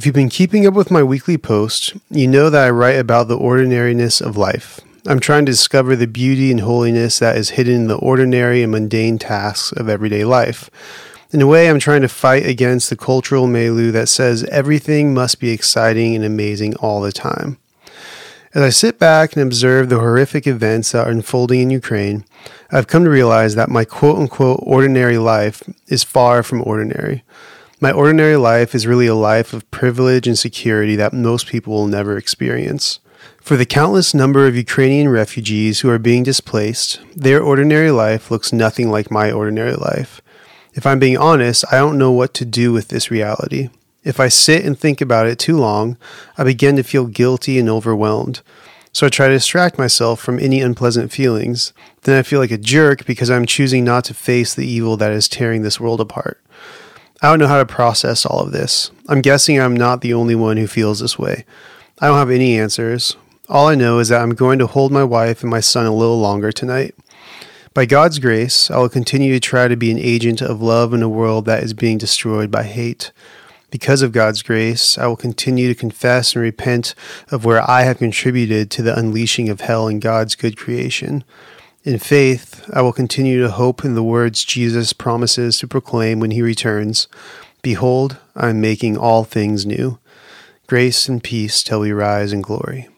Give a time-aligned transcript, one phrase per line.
[0.00, 3.28] If you've been keeping up with my weekly post, you know that I write about
[3.28, 4.80] the ordinariness of life.
[5.06, 8.72] I'm trying to discover the beauty and holiness that is hidden in the ordinary and
[8.72, 10.70] mundane tasks of everyday life.
[11.32, 15.38] In a way, I'm trying to fight against the cultural milieu that says everything must
[15.38, 17.58] be exciting and amazing all the time.
[18.54, 22.24] As I sit back and observe the horrific events that are unfolding in Ukraine,
[22.72, 27.22] I've come to realize that my quote unquote ordinary life is far from ordinary.
[27.82, 31.86] My ordinary life is really a life of privilege and security that most people will
[31.86, 33.00] never experience.
[33.40, 38.52] For the countless number of Ukrainian refugees who are being displaced, their ordinary life looks
[38.52, 40.20] nothing like my ordinary life.
[40.74, 43.70] If I'm being honest, I don't know what to do with this reality.
[44.04, 45.96] If I sit and think about it too long,
[46.36, 48.42] I begin to feel guilty and overwhelmed.
[48.92, 51.72] So I try to distract myself from any unpleasant feelings.
[52.02, 55.12] Then I feel like a jerk because I'm choosing not to face the evil that
[55.12, 56.42] is tearing this world apart.
[57.22, 58.90] I don't know how to process all of this.
[59.06, 61.44] I'm guessing I'm not the only one who feels this way.
[61.98, 63.14] I don't have any answers.
[63.46, 65.94] All I know is that I'm going to hold my wife and my son a
[65.94, 66.94] little longer tonight.
[67.74, 71.02] By God's grace, I will continue to try to be an agent of love in
[71.02, 73.12] a world that is being destroyed by hate.
[73.70, 76.94] Because of God's grace, I will continue to confess and repent
[77.30, 81.22] of where I have contributed to the unleashing of hell in God's good creation.
[81.82, 86.30] In faith, I will continue to hope in the words Jesus promises to proclaim when
[86.30, 87.08] he returns
[87.62, 89.98] Behold, I am making all things new.
[90.66, 92.89] Grace and peace till we rise in glory.